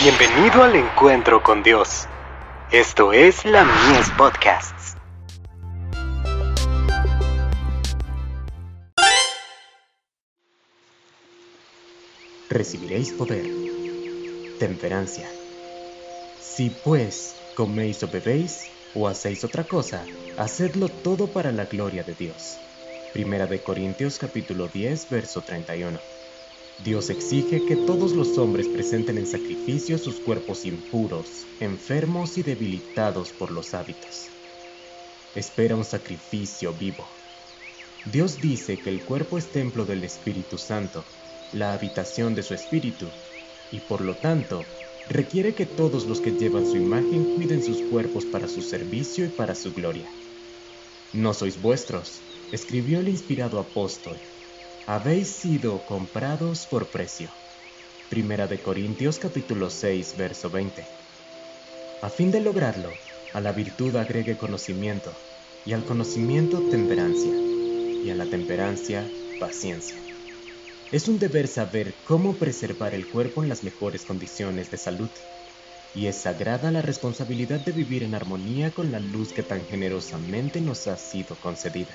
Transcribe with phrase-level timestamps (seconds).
[0.00, 2.06] Bienvenido al encuentro con Dios.
[2.70, 4.94] Esto es la Mies Podcasts.
[12.48, 13.44] Recibiréis poder.
[14.60, 15.28] Temperancia.
[16.40, 20.04] Si pues coméis o bebéis o hacéis otra cosa,
[20.36, 22.56] hacedlo todo para la gloria de Dios.
[23.12, 25.98] Primera de Corintios capítulo 10, verso 31.
[26.84, 33.32] Dios exige que todos los hombres presenten en sacrificio sus cuerpos impuros, enfermos y debilitados
[33.32, 34.30] por los hábitos.
[35.34, 37.08] Espera un sacrificio vivo.
[38.04, 41.04] Dios dice que el cuerpo es templo del Espíritu Santo,
[41.52, 43.10] la habitación de su Espíritu,
[43.72, 44.64] y por lo tanto
[45.08, 49.30] requiere que todos los que llevan su imagen cuiden sus cuerpos para su servicio y
[49.30, 50.12] para su gloria.
[51.12, 52.22] No sois vuestros,
[52.52, 54.20] escribió el inspirado apóstol,
[54.88, 57.28] habéis sido comprados por precio.
[58.08, 60.82] Primera de Corintios capítulo 6, verso 20.
[62.00, 62.88] A fin de lograrlo,
[63.34, 65.14] a la virtud agregue conocimiento,
[65.66, 67.34] y al conocimiento temperancia,
[68.02, 69.06] y a la temperancia
[69.38, 69.98] paciencia.
[70.90, 75.10] Es un deber saber cómo preservar el cuerpo en las mejores condiciones de salud,
[75.94, 80.62] y es sagrada la responsabilidad de vivir en armonía con la luz que tan generosamente
[80.62, 81.94] nos ha sido concedida.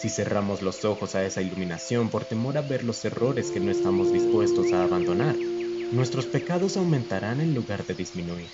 [0.00, 3.70] Si cerramos los ojos a esa iluminación por temor a ver los errores que no
[3.70, 8.50] estamos dispuestos a abandonar, nuestros pecados aumentarán en lugar de disminuir.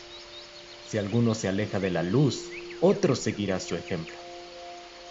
[0.83, 4.17] Si alguno se aleja de la luz, otro seguirá su ejemplo.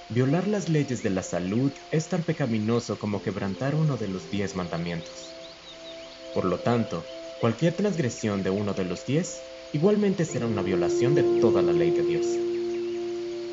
[0.10, 4.58] Violar las leyes de la salud es tan pecaminoso como quebrantar uno de los diez
[4.58, 5.34] mandamientos.
[6.34, 7.06] Por lo tanto,
[7.40, 11.92] cualquier transgresión de uno de los diez igualmente será una violación de toda la ley
[11.92, 12.26] de Dios.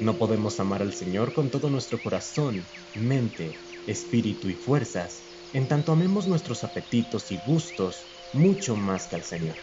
[0.03, 5.23] No podemos amar al Señor con todo nuestro corazón, mente, espíritu y fuerzas,
[5.53, 9.59] en tanto amemos nuestros apetitos y gustos mucho más que al Señor.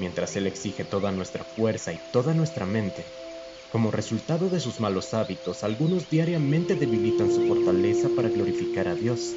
[0.00, 3.04] Mientras Él exige toda nuestra fuerza y toda nuestra mente,
[3.70, 9.36] como resultado de sus malos hábitos, algunos diariamente debilitan su fortaleza para glorificar a Dios,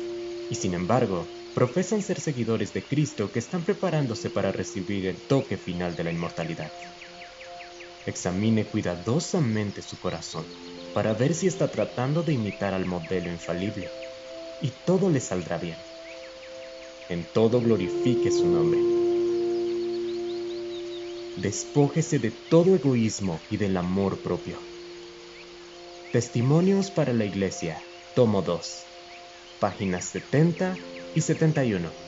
[0.49, 5.57] y sin embargo, profesan ser seguidores de Cristo que están preparándose para recibir el toque
[5.57, 6.71] final de la inmortalidad.
[8.07, 10.45] Examine cuidadosamente su corazón
[10.93, 13.89] para ver si está tratando de imitar al modelo infalible
[14.61, 15.77] y todo le saldrá bien.
[17.09, 18.79] En todo glorifique su nombre.
[21.41, 24.57] Despójese de todo egoísmo y del amor propio.
[26.11, 27.83] Testimonios para la Iglesia,
[28.15, 28.85] tomo 2,
[29.59, 30.77] páginas 70
[31.13, 32.07] y 71.